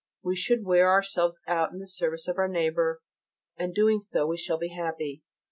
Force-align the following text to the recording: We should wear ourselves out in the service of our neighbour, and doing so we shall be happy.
We 0.23 0.35
should 0.35 0.65
wear 0.65 0.89
ourselves 0.89 1.37
out 1.47 1.71
in 1.73 1.77
the 1.77 1.85
service 1.85 2.27
of 2.27 2.39
our 2.39 2.47
neighbour, 2.47 3.01
and 3.55 3.71
doing 3.71 4.01
so 4.01 4.25
we 4.25 4.37
shall 4.37 4.57
be 4.57 4.69
happy. 4.69 5.21